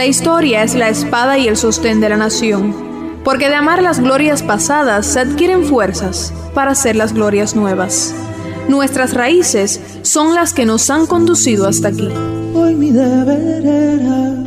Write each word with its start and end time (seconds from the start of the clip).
La 0.00 0.06
historia 0.06 0.62
es 0.62 0.74
la 0.74 0.88
espada 0.88 1.36
y 1.36 1.46
el 1.46 1.58
sostén 1.58 2.00
de 2.00 2.08
la 2.08 2.16
nación, 2.16 2.74
porque 3.22 3.50
de 3.50 3.56
amar 3.56 3.82
las 3.82 4.00
glorias 4.00 4.42
pasadas 4.42 5.04
se 5.04 5.20
adquieren 5.20 5.62
fuerzas 5.62 6.32
para 6.54 6.70
hacer 6.70 6.96
las 6.96 7.12
glorias 7.12 7.54
nuevas. 7.54 8.14
Nuestras 8.66 9.12
raíces 9.12 9.78
son 10.00 10.34
las 10.34 10.54
que 10.54 10.64
nos 10.64 10.88
han 10.88 11.06
conducido 11.06 11.68
hasta 11.68 11.88
aquí. 11.88 12.08
Hoy 12.54 12.74
mi 12.76 12.92
deber 12.92 13.66
era 13.66 14.42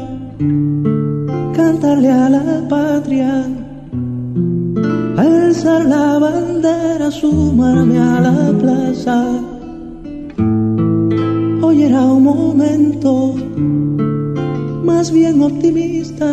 cantarle 1.55 2.09
a 2.09 2.29
la 2.29 2.67
patria, 2.67 3.45
alzar 5.17 5.85
la 5.85 6.17
bandera, 6.17 7.11
sumarme 7.11 7.99
a 7.99 8.21
la 8.21 8.57
plaza. 8.57 9.23
Hoy 11.62 11.84
era 11.84 12.01
un 12.01 12.23
momento 12.23 13.35
bien 15.12 15.41
optimista, 15.41 16.25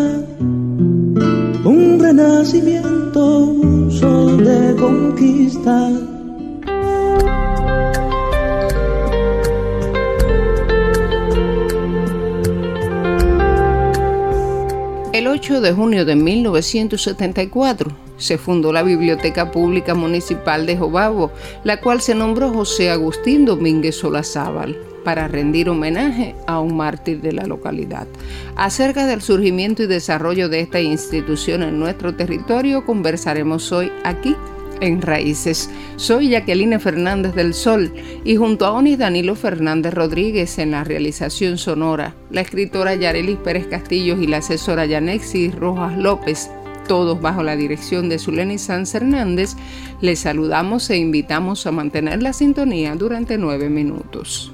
un 1.65 1.99
renacimiento, 1.99 3.39
un 3.39 3.91
sol 3.91 4.45
de 4.45 4.77
conquista. 4.77 5.91
El 15.13 15.27
8 15.27 15.61
de 15.61 15.73
junio 15.73 16.05
de 16.05 16.15
1974 16.15 17.91
se 18.19 18.39
fundó 18.39 18.73
la 18.73 18.83
Biblioteca 18.83 19.51
Pública 19.51 19.95
Municipal 19.95 20.67
de 20.67 20.77
Jobabo, 20.77 21.33
la 21.65 21.81
cual 21.81 22.01
se 22.01 22.15
nombró 22.15 22.53
José 22.53 22.91
Agustín 22.91 23.47
Domínguez 23.47 23.97
Solazábal 23.97 24.90
para 25.05 25.29
rendir 25.29 25.69
homenaje 25.69 26.35
a 26.47 26.61
un 26.61 26.77
mártir 26.77 27.21
de 27.21 27.33
la 27.33 27.45
localidad. 27.45 28.07
Acerca 28.57 29.07
del 29.07 29.23
surgimiento 29.23 29.83
y 29.83 29.87
desarrollo 29.87 30.49
de 30.49 30.61
esta 30.61 30.81
institución 30.81 31.63
en 31.63 31.79
nuestro 31.79 32.15
territorio 32.15 32.85
conversaremos 32.85 33.73
hoy 33.73 33.91
aquí 34.05 34.37
en 34.81 35.03
Raíces. 35.03 35.71
Soy 35.97 36.31
Jacqueline 36.31 36.81
Fernández 36.81 37.35
del 37.35 37.55
Sol 37.55 37.93
y 38.25 38.37
junto 38.37 38.67
a 38.67 38.73
Onis 38.73 38.99
Danilo 38.99 39.35
Fernández 39.35 39.95
Rodríguez 39.95 40.59
en 40.59 40.73
la 40.73 40.85
realización 40.85 41.59
sonora, 41.59 42.15
la 42.31 42.41
escritora 42.41 42.95
Yarelis 42.95 43.39
Pérez 43.39 43.67
Castillos 43.67 44.21
y 44.21 44.27
la 44.27 44.39
asesora 44.39 44.87
Yanexis 44.87 45.55
Rojas 45.55 45.97
López, 45.99 46.51
todos 46.89 47.21
bajo 47.21 47.43
la 47.43 47.57
dirección 47.57 48.09
de 48.09 48.19
Zuleni 48.19 48.59
Sanz 48.59 48.95
Hernández, 48.95 49.55
les 50.01 50.21
saludamos 50.21 50.91
e 50.91 50.97
invitamos 50.97 51.67
a 51.67 51.71
mantener 51.71 52.23
la 52.23 52.33
sintonía 52.33 52.97
durante 52.97 53.39
nueve 53.39 53.69
minutos. 53.69 54.53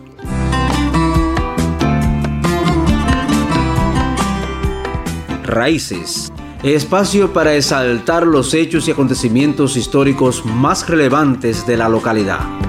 Raíces 5.46 6.32
espacio 6.74 7.32
para 7.32 7.54
exaltar 7.54 8.26
los 8.26 8.54
hechos 8.54 8.88
y 8.88 8.90
acontecimientos 8.90 9.76
históricos 9.76 10.44
más 10.44 10.88
relevantes 10.88 11.66
de 11.66 11.76
la 11.76 11.88
localidad. 11.88 12.65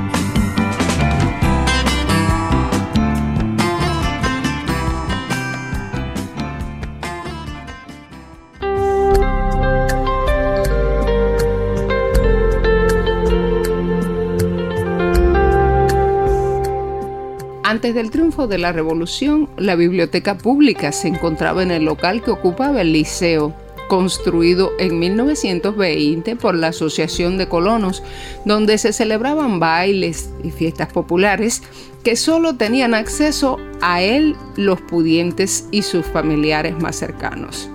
Antes 17.67 17.93
del 17.93 18.11
triunfo 18.11 18.47
de 18.47 18.59
la 18.59 18.71
revolución, 18.71 19.49
la 19.57 19.75
biblioteca 19.75 20.37
pública 20.37 20.93
se 20.93 21.09
encontraba 21.09 21.61
en 21.63 21.71
el 21.71 21.83
local 21.83 22.23
que 22.23 22.31
ocupaba 22.31 22.79
el 22.79 22.93
liceo 22.93 23.53
construido 23.89 24.71
en 24.79 24.97
1920 24.99 26.37
por 26.37 26.55
la 26.55 26.67
Asociación 26.67 27.37
de 27.37 27.49
Colonos, 27.49 28.03
donde 28.45 28.77
se 28.77 28.93
celebraban 28.93 29.59
bailes 29.59 30.29
y 30.45 30.51
fiestas 30.51 30.93
populares 30.93 31.61
que 32.05 32.15
solo 32.15 32.55
tenían 32.55 32.93
acceso 32.93 33.57
a 33.81 34.01
él 34.01 34.37
los 34.55 34.79
pudientes 34.79 35.67
y 35.69 35.81
sus 35.81 36.05
familiares 36.05 36.73
más 36.79 36.95
cercanos. 36.95 37.69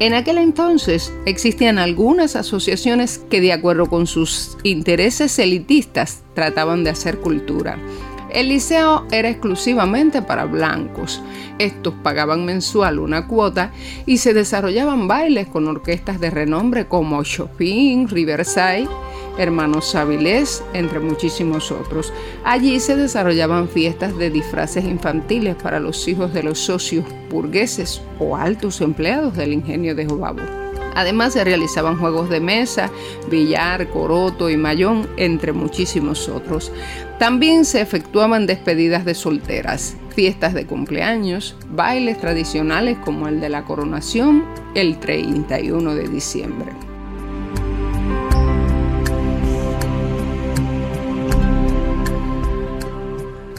En 0.00 0.14
aquel 0.14 0.38
entonces 0.38 1.12
existían 1.24 1.78
algunas 1.78 2.34
asociaciones 2.34 3.18
que 3.30 3.40
de 3.40 3.52
acuerdo 3.52 3.86
con 3.86 4.08
sus 4.08 4.58
intereses 4.64 5.38
elitistas 5.38 6.24
trataban 6.34 6.82
de 6.82 6.90
hacer 6.90 7.18
cultura. 7.18 7.78
El 8.30 8.48
liceo 8.48 9.06
era 9.10 9.28
exclusivamente 9.28 10.20
para 10.20 10.44
blancos. 10.44 11.22
Estos 11.58 11.94
pagaban 12.02 12.44
mensual 12.44 12.98
una 12.98 13.26
cuota 13.26 13.70
y 14.04 14.18
se 14.18 14.34
desarrollaban 14.34 15.08
bailes 15.08 15.46
con 15.46 15.68
orquestas 15.68 16.20
de 16.20 16.30
renombre 16.30 16.86
como 16.86 17.22
Chopin, 17.22 18.08
Riverside, 18.08 18.88
Hermanos 19.38 19.94
Avilés, 19.94 20.62
entre 20.72 20.98
muchísimos 20.98 21.70
otros. 21.70 22.12
Allí 22.44 22.80
se 22.80 22.96
desarrollaban 22.96 23.68
fiestas 23.68 24.16
de 24.16 24.30
disfraces 24.30 24.84
infantiles 24.84 25.54
para 25.56 25.78
los 25.78 26.08
hijos 26.08 26.32
de 26.32 26.42
los 26.42 26.58
socios 26.58 27.04
burgueses 27.30 28.02
o 28.18 28.36
altos 28.36 28.80
empleados 28.80 29.36
del 29.36 29.52
ingenio 29.52 29.94
de 29.94 30.06
Jobabo. 30.06 30.65
Además 30.96 31.34
se 31.34 31.44
realizaban 31.44 31.98
juegos 31.98 32.30
de 32.30 32.40
mesa, 32.40 32.90
billar, 33.30 33.88
coroto 33.90 34.48
y 34.48 34.56
mayón, 34.56 35.06
entre 35.18 35.52
muchísimos 35.52 36.28
otros. 36.28 36.72
También 37.18 37.66
se 37.66 37.82
efectuaban 37.82 38.46
despedidas 38.46 39.04
de 39.04 39.14
solteras, 39.14 39.96
fiestas 40.14 40.54
de 40.54 40.66
cumpleaños, 40.66 41.54
bailes 41.70 42.18
tradicionales 42.18 42.96
como 43.04 43.28
el 43.28 43.40
de 43.40 43.50
la 43.50 43.64
coronación 43.64 44.44
el 44.74 44.98
31 44.98 45.94
de 45.94 46.08
diciembre. 46.08 46.72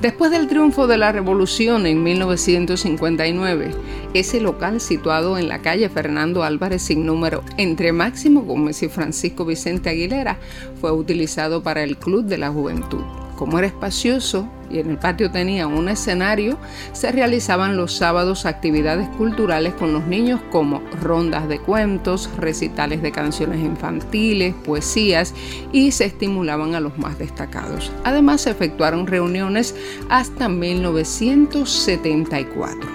Después 0.08 0.32
del 0.32 0.48
triunfo 0.48 0.88
de 0.88 0.98
la 0.98 1.12
revolución 1.12 1.86
en 1.86 2.02
1959, 2.02 3.72
ese 4.14 4.40
local 4.40 4.80
situado 4.80 5.38
en 5.38 5.50
la 5.50 5.62
calle 5.62 5.90
Fernando 5.90 6.46
Álvarez 6.46 6.84
sin 6.84 7.06
número 7.06 7.44
entre 7.58 7.92
Máximo 7.92 8.44
Gómez 8.44 8.82
y 8.84 8.88
Francisco 8.88 9.44
Vicente 9.44 9.90
Aguilera 9.90 10.38
fue 10.80 10.94
utilizado 10.94 11.62
para 11.62 11.84
el 11.84 11.98
Club 11.98 12.24
de 12.24 12.38
la 12.38 12.50
Juventud. 12.52 13.27
Como 13.38 13.58
era 13.60 13.68
espacioso 13.68 14.50
y 14.70 14.80
en 14.80 14.90
el 14.90 14.98
patio 14.98 15.32
tenía 15.32 15.68
un 15.68 15.88
escenario, 15.90 16.58
se 16.92 17.12
realizaban 17.12 17.78
los 17.78 17.94
sábados 17.94 18.48
actividades 18.48 19.08
culturales 19.10 19.76
con 19.76 19.94
los 19.94 20.08
niños 20.08 20.42
como 20.52 20.82
rondas 21.02 21.48
de 21.48 21.60
cuentos, 21.60 22.32
recitales 22.38 23.04
de 23.04 23.12
canciones 23.12 23.60
infantiles, 23.60 24.56
poesías 24.66 25.36
y 25.72 25.92
se 25.92 26.06
estimulaban 26.06 26.74
a 26.74 26.80
los 26.80 26.98
más 26.98 27.20
destacados. 27.20 27.92
Además 28.04 28.42
se 28.42 28.50
efectuaron 28.50 29.06
reuniones 29.06 29.76
hasta 30.10 30.50
1974. 30.50 32.90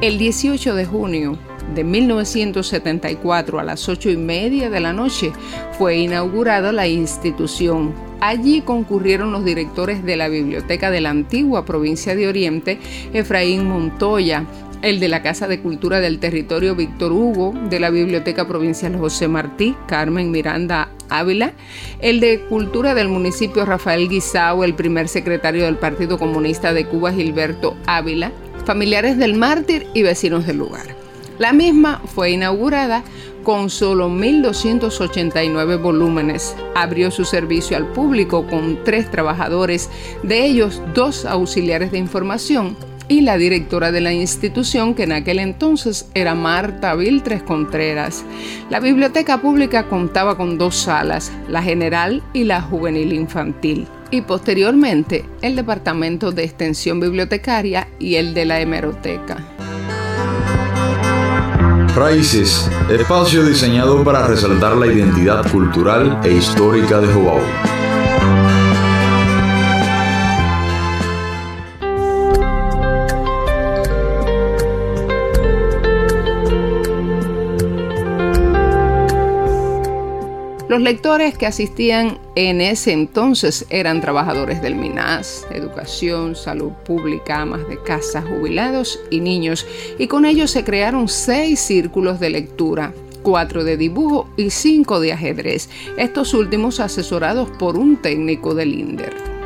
El 0.00 0.16
18 0.16 0.74
de 0.74 0.86
junio 0.86 1.49
de 1.74 1.84
1974 1.84 3.60
a 3.60 3.64
las 3.64 3.88
ocho 3.88 4.10
y 4.10 4.16
media 4.16 4.70
de 4.70 4.80
la 4.80 4.92
noche 4.92 5.32
fue 5.78 5.96
inaugurada 5.96 6.72
la 6.72 6.88
institución. 6.88 7.94
Allí 8.20 8.60
concurrieron 8.60 9.32
los 9.32 9.44
directores 9.44 10.04
de 10.04 10.16
la 10.16 10.28
Biblioteca 10.28 10.90
de 10.90 11.00
la 11.00 11.10
antigua 11.10 11.64
provincia 11.64 12.14
de 12.14 12.28
Oriente, 12.28 12.78
Efraín 13.12 13.66
Montoya, 13.68 14.44
el 14.82 15.00
de 15.00 15.08
la 15.08 15.22
Casa 15.22 15.46
de 15.48 15.60
Cultura 15.60 16.00
del 16.00 16.18
Territorio 16.18 16.74
Víctor 16.74 17.12
Hugo, 17.12 17.54
de 17.68 17.80
la 17.80 17.90
Biblioteca 17.90 18.46
Provincial 18.46 18.96
José 18.96 19.28
Martí, 19.28 19.74
Carmen 19.86 20.30
Miranda 20.30 20.90
Ávila, 21.08 21.52
el 22.00 22.20
de 22.20 22.40
Cultura 22.40 22.94
del 22.94 23.08
municipio 23.08 23.64
Rafael 23.64 24.08
Guisao, 24.08 24.64
el 24.64 24.74
primer 24.74 25.08
secretario 25.08 25.64
del 25.64 25.76
Partido 25.76 26.18
Comunista 26.18 26.72
de 26.72 26.86
Cuba 26.86 27.12
Gilberto 27.12 27.76
Ávila, 27.86 28.32
familiares 28.64 29.18
del 29.18 29.34
mártir 29.34 29.86
y 29.94 30.02
vecinos 30.02 30.46
del 30.46 30.58
lugar. 30.58 30.99
La 31.40 31.54
misma 31.54 32.02
fue 32.04 32.32
inaugurada 32.32 33.02
con 33.44 33.70
solo 33.70 34.10
1.289 34.10 35.80
volúmenes. 35.80 36.54
Abrió 36.74 37.10
su 37.10 37.24
servicio 37.24 37.78
al 37.78 37.86
público 37.86 38.46
con 38.46 38.84
tres 38.84 39.10
trabajadores, 39.10 39.88
de 40.22 40.44
ellos 40.44 40.82
dos 40.94 41.24
auxiliares 41.24 41.92
de 41.92 41.98
información 41.98 42.76
y 43.08 43.22
la 43.22 43.38
directora 43.38 43.90
de 43.90 44.02
la 44.02 44.12
institución, 44.12 44.94
que 44.94 45.04
en 45.04 45.12
aquel 45.12 45.38
entonces 45.38 46.10
era 46.12 46.34
Marta 46.34 46.94
Viltres 46.94 47.42
Contreras. 47.42 48.22
La 48.68 48.78
biblioteca 48.78 49.40
pública 49.40 49.88
contaba 49.88 50.36
con 50.36 50.58
dos 50.58 50.76
salas, 50.76 51.32
la 51.48 51.62
general 51.62 52.22
y 52.34 52.44
la 52.44 52.60
juvenil 52.60 53.14
infantil, 53.14 53.88
y 54.10 54.20
posteriormente 54.20 55.24
el 55.40 55.56
departamento 55.56 56.32
de 56.32 56.44
extensión 56.44 57.00
bibliotecaria 57.00 57.88
y 57.98 58.16
el 58.16 58.34
de 58.34 58.44
la 58.44 58.60
hemeroteca. 58.60 59.38
Raíces, 61.94 62.70
espacio 62.88 63.44
diseñado 63.44 64.04
para 64.04 64.26
resaltar 64.26 64.76
la 64.76 64.86
identidad 64.86 65.50
cultural 65.50 66.20
e 66.24 66.34
histórica 66.34 67.00
de 67.00 67.12
Jobao. 67.12 67.40
Los 80.70 80.82
lectores 80.82 81.36
que 81.36 81.46
asistían 81.46 82.20
en 82.36 82.60
ese 82.60 82.92
entonces 82.92 83.66
eran 83.70 84.00
trabajadores 84.00 84.62
del 84.62 84.76
MINAS, 84.76 85.44
educación, 85.50 86.36
salud 86.36 86.70
pública, 86.84 87.40
amas 87.40 87.66
de 87.68 87.82
casa, 87.82 88.22
jubilados 88.22 89.00
y 89.10 89.18
niños, 89.18 89.66
y 89.98 90.06
con 90.06 90.24
ellos 90.24 90.52
se 90.52 90.62
crearon 90.62 91.08
seis 91.08 91.58
círculos 91.58 92.20
de 92.20 92.30
lectura 92.30 92.94
cuatro 93.24 93.64
de 93.64 93.76
dibujo 93.76 94.30
y 94.36 94.50
cinco 94.50 95.00
de 95.00 95.12
ajedrez, 95.12 95.68
estos 95.96 96.34
últimos 96.34 96.78
asesorados 96.78 97.50
por 97.58 97.76
un 97.76 97.96
técnico 97.96 98.54
del 98.54 98.72
INDER. 98.72 99.39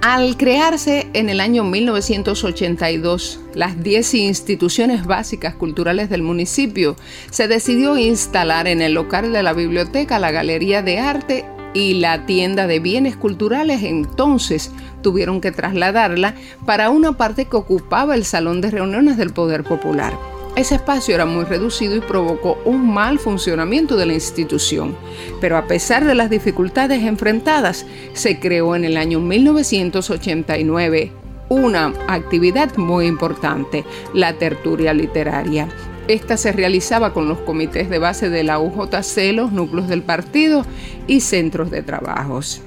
Al 0.00 0.36
crearse 0.36 1.08
en 1.12 1.28
el 1.28 1.40
año 1.40 1.64
1982 1.64 3.40
las 3.54 3.82
10 3.82 4.14
instituciones 4.14 5.04
básicas 5.04 5.56
culturales 5.56 6.08
del 6.08 6.22
municipio, 6.22 6.94
se 7.30 7.48
decidió 7.48 7.98
instalar 7.98 8.68
en 8.68 8.80
el 8.80 8.94
local 8.94 9.32
de 9.32 9.42
la 9.42 9.54
biblioteca 9.54 10.20
la 10.20 10.30
Galería 10.30 10.82
de 10.82 11.00
Arte 11.00 11.44
y 11.74 11.94
la 11.94 12.26
tienda 12.26 12.68
de 12.68 12.78
bienes 12.78 13.16
culturales 13.16 13.82
entonces 13.82 14.70
tuvieron 15.02 15.40
que 15.40 15.50
trasladarla 15.50 16.36
para 16.64 16.90
una 16.90 17.14
parte 17.14 17.46
que 17.46 17.56
ocupaba 17.56 18.14
el 18.14 18.24
Salón 18.24 18.60
de 18.60 18.70
Reuniones 18.70 19.16
del 19.16 19.32
Poder 19.32 19.64
Popular. 19.64 20.37
Ese 20.58 20.74
espacio 20.74 21.14
era 21.14 21.24
muy 21.24 21.44
reducido 21.44 21.94
y 21.94 22.00
provocó 22.00 22.60
un 22.64 22.92
mal 22.92 23.20
funcionamiento 23.20 23.96
de 23.96 24.06
la 24.06 24.14
institución, 24.14 24.96
pero 25.40 25.56
a 25.56 25.68
pesar 25.68 26.04
de 26.04 26.16
las 26.16 26.30
dificultades 26.30 27.04
enfrentadas, 27.04 27.86
se 28.12 28.40
creó 28.40 28.74
en 28.74 28.84
el 28.84 28.96
año 28.96 29.20
1989 29.20 31.12
una 31.48 31.92
actividad 32.08 32.76
muy 32.76 33.06
importante, 33.06 33.84
la 34.12 34.32
tertulia 34.32 34.92
literaria. 34.94 35.68
Esta 36.08 36.36
se 36.36 36.50
realizaba 36.50 37.14
con 37.14 37.28
los 37.28 37.38
comités 37.38 37.88
de 37.88 38.00
base 38.00 38.28
de 38.28 38.42
la 38.42 38.58
UJC, 38.58 39.32
los 39.34 39.52
núcleos 39.52 39.86
del 39.86 40.02
partido 40.02 40.66
y 41.06 41.20
centros 41.20 41.70
de 41.70 41.84
trabajos. 41.84 42.62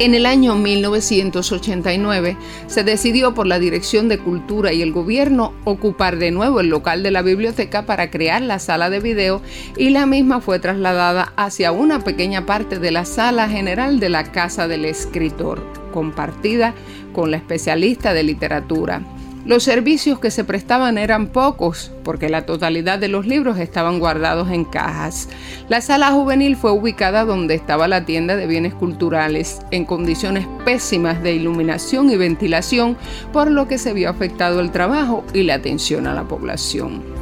En 0.00 0.14
el 0.14 0.26
año 0.26 0.54
1989 0.54 2.36
se 2.68 2.84
decidió 2.84 3.34
por 3.34 3.48
la 3.48 3.58
Dirección 3.58 4.08
de 4.08 4.18
Cultura 4.18 4.72
y 4.72 4.80
el 4.80 4.92
gobierno 4.92 5.54
ocupar 5.64 6.18
de 6.18 6.30
nuevo 6.30 6.60
el 6.60 6.68
local 6.68 7.02
de 7.02 7.10
la 7.10 7.22
biblioteca 7.22 7.84
para 7.84 8.08
crear 8.08 8.40
la 8.42 8.60
sala 8.60 8.90
de 8.90 9.00
video 9.00 9.42
y 9.76 9.90
la 9.90 10.06
misma 10.06 10.40
fue 10.40 10.60
trasladada 10.60 11.32
hacia 11.34 11.72
una 11.72 12.04
pequeña 12.04 12.46
parte 12.46 12.78
de 12.78 12.92
la 12.92 13.04
sala 13.04 13.48
general 13.48 13.98
de 13.98 14.08
la 14.08 14.30
Casa 14.30 14.68
del 14.68 14.84
Escritor, 14.84 15.66
compartida 15.92 16.74
con 17.12 17.32
la 17.32 17.38
especialista 17.38 18.14
de 18.14 18.22
literatura. 18.22 19.02
Los 19.48 19.62
servicios 19.62 20.18
que 20.18 20.30
se 20.30 20.44
prestaban 20.44 20.98
eran 20.98 21.28
pocos, 21.28 21.90
porque 22.04 22.28
la 22.28 22.44
totalidad 22.44 22.98
de 22.98 23.08
los 23.08 23.26
libros 23.26 23.58
estaban 23.58 23.98
guardados 23.98 24.50
en 24.50 24.66
cajas. 24.66 25.30
La 25.70 25.80
sala 25.80 26.12
juvenil 26.12 26.54
fue 26.54 26.70
ubicada 26.70 27.24
donde 27.24 27.54
estaba 27.54 27.88
la 27.88 28.04
tienda 28.04 28.36
de 28.36 28.46
bienes 28.46 28.74
culturales, 28.74 29.62
en 29.70 29.86
condiciones 29.86 30.46
pésimas 30.66 31.22
de 31.22 31.32
iluminación 31.32 32.10
y 32.10 32.18
ventilación, 32.18 32.98
por 33.32 33.50
lo 33.50 33.66
que 33.68 33.78
se 33.78 33.94
vio 33.94 34.10
afectado 34.10 34.60
el 34.60 34.70
trabajo 34.70 35.24
y 35.32 35.44
la 35.44 35.54
atención 35.54 36.06
a 36.06 36.12
la 36.12 36.24
población. 36.24 37.17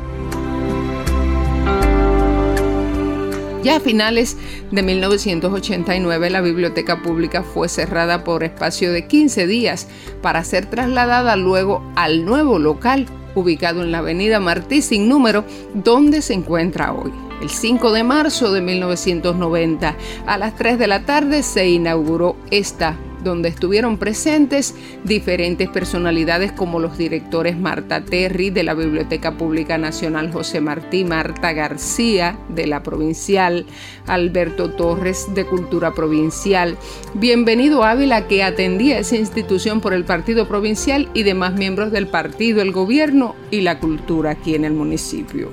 Ya 3.66 3.78
a 3.78 3.80
finales 3.80 4.36
de 4.70 4.80
1989 4.84 6.30
la 6.30 6.40
biblioteca 6.40 7.02
pública 7.02 7.42
fue 7.42 7.68
cerrada 7.68 8.22
por 8.22 8.44
espacio 8.44 8.92
de 8.92 9.08
15 9.08 9.48
días 9.48 9.88
para 10.22 10.44
ser 10.44 10.66
trasladada 10.66 11.34
luego 11.34 11.82
al 11.96 12.24
nuevo 12.24 12.60
local 12.60 13.06
ubicado 13.34 13.82
en 13.82 13.90
la 13.90 13.98
avenida 13.98 14.38
Martí 14.38 14.82
sin 14.82 15.08
número, 15.08 15.44
donde 15.74 16.22
se 16.22 16.34
encuentra 16.34 16.92
hoy. 16.92 17.10
El 17.42 17.50
5 17.50 17.90
de 17.90 18.04
marzo 18.04 18.52
de 18.52 18.60
1990 18.60 19.96
a 20.28 20.38
las 20.38 20.54
3 20.54 20.78
de 20.78 20.86
la 20.86 21.04
tarde 21.04 21.42
se 21.42 21.68
inauguró 21.68 22.36
esta 22.52 22.96
donde 23.26 23.48
estuvieron 23.48 23.98
presentes 23.98 24.74
diferentes 25.04 25.68
personalidades 25.68 26.52
como 26.52 26.78
los 26.78 26.96
directores 26.96 27.58
Marta 27.58 28.02
Terry 28.04 28.50
de 28.50 28.62
la 28.62 28.74
Biblioteca 28.74 29.36
Pública 29.36 29.76
Nacional 29.76 30.32
José 30.32 30.60
Martí, 30.60 31.04
Marta 31.04 31.52
García 31.52 32.38
de 32.48 32.66
la 32.66 32.82
Provincial, 32.82 33.66
Alberto 34.06 34.70
Torres 34.70 35.34
de 35.34 35.44
Cultura 35.44 35.92
Provincial, 35.92 36.78
Bienvenido 37.14 37.82
Ávila 37.82 38.28
que 38.28 38.42
atendía 38.42 38.98
esa 38.98 39.16
institución 39.16 39.80
por 39.80 39.92
el 39.92 40.04
Partido 40.04 40.46
Provincial 40.46 41.08
y 41.12 41.24
demás 41.24 41.54
miembros 41.54 41.90
del 41.90 42.06
partido, 42.06 42.62
el 42.62 42.72
gobierno 42.72 43.34
y 43.50 43.62
la 43.62 43.80
cultura 43.80 44.30
aquí 44.30 44.54
en 44.54 44.64
el 44.64 44.72
municipio. 44.72 45.50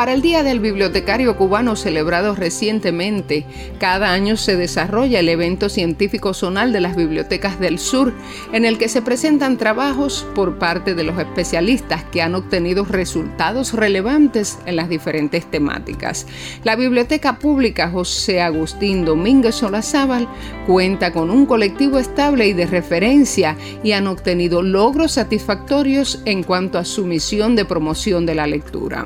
Para 0.00 0.14
el 0.14 0.22
Día 0.22 0.42
del 0.42 0.60
Bibliotecario 0.60 1.36
Cubano 1.36 1.76
celebrado 1.76 2.34
recientemente, 2.34 3.44
cada 3.78 4.14
año 4.14 4.38
se 4.38 4.56
desarrolla 4.56 5.20
el 5.20 5.28
evento 5.28 5.68
científico 5.68 6.32
zonal 6.32 6.72
de 6.72 6.80
las 6.80 6.96
bibliotecas 6.96 7.60
del 7.60 7.78
sur, 7.78 8.14
en 8.54 8.64
el 8.64 8.78
que 8.78 8.88
se 8.88 9.02
presentan 9.02 9.58
trabajos 9.58 10.26
por 10.34 10.58
parte 10.58 10.94
de 10.94 11.04
los 11.04 11.18
especialistas 11.18 12.02
que 12.04 12.22
han 12.22 12.34
obtenido 12.34 12.86
resultados 12.86 13.74
relevantes 13.74 14.58
en 14.64 14.76
las 14.76 14.88
diferentes 14.88 15.44
temáticas. 15.50 16.26
La 16.64 16.76
Biblioteca 16.76 17.38
Pública 17.38 17.90
José 17.90 18.40
Agustín 18.40 19.04
Domínguez 19.04 19.56
Solazábal 19.56 20.26
cuenta 20.66 21.12
con 21.12 21.28
un 21.30 21.44
colectivo 21.44 21.98
estable 21.98 22.46
y 22.46 22.54
de 22.54 22.64
referencia 22.64 23.54
y 23.82 23.92
han 23.92 24.06
obtenido 24.06 24.62
logros 24.62 25.12
satisfactorios 25.12 26.22
en 26.24 26.42
cuanto 26.42 26.78
a 26.78 26.86
su 26.86 27.04
misión 27.04 27.54
de 27.54 27.66
promoción 27.66 28.24
de 28.24 28.34
la 28.34 28.46
lectura. 28.46 29.04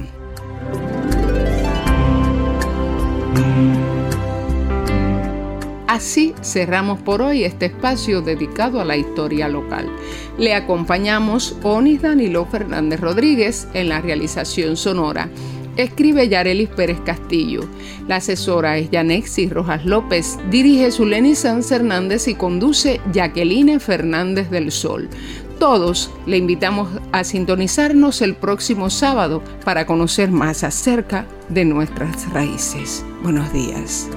Así 5.94 6.34
cerramos 6.42 6.98
por 6.98 7.22
hoy 7.22 7.44
este 7.44 7.66
espacio 7.66 8.20
dedicado 8.20 8.80
a 8.80 8.84
la 8.84 8.96
historia 8.96 9.46
local. 9.46 9.88
Le 10.36 10.52
acompañamos 10.56 11.56
Onis 11.62 12.02
Danilo 12.02 12.46
Fernández 12.46 12.98
Rodríguez 12.98 13.68
en 13.74 13.90
la 13.90 14.00
realización 14.00 14.76
sonora. 14.76 15.28
Escribe 15.76 16.28
Yarelis 16.28 16.68
Pérez 16.70 16.98
Castillo. 17.06 17.60
La 18.08 18.16
asesora 18.16 18.76
es 18.76 18.90
Yanexi 18.90 19.48
Rojas 19.48 19.86
López. 19.86 20.36
Dirige 20.50 20.90
Zuleni 20.90 21.36
Sanz 21.36 21.70
Hernández 21.70 22.26
y 22.26 22.34
conduce 22.34 23.00
Jacqueline 23.12 23.78
Fernández 23.78 24.50
del 24.50 24.72
Sol. 24.72 25.08
Todos 25.60 26.10
le 26.26 26.38
invitamos 26.38 26.88
a 27.12 27.22
sintonizarnos 27.22 28.20
el 28.20 28.34
próximo 28.34 28.90
sábado 28.90 29.44
para 29.64 29.86
conocer 29.86 30.32
más 30.32 30.64
acerca 30.64 31.28
de 31.48 31.64
nuestras 31.64 32.32
raíces. 32.32 33.04
Buenos 33.22 33.52
días. 33.52 34.08